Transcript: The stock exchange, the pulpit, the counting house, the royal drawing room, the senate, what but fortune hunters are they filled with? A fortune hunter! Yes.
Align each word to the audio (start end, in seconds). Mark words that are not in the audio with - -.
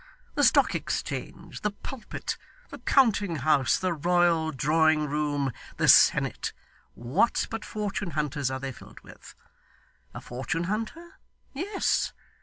The 0.33 0.43
stock 0.43 0.73
exchange, 0.73 1.61
the 1.61 1.69
pulpit, 1.69 2.35
the 2.71 2.79
counting 2.79 3.35
house, 3.35 3.77
the 3.77 3.93
royal 3.93 4.51
drawing 4.51 5.05
room, 5.07 5.51
the 5.77 5.87
senate, 5.87 6.53
what 6.95 7.45
but 7.51 7.63
fortune 7.63 8.09
hunters 8.17 8.49
are 8.49 8.59
they 8.59 8.71
filled 8.71 9.01
with? 9.01 9.35
A 10.15 10.19
fortune 10.19 10.63
hunter! 10.63 11.19
Yes. 11.53 12.13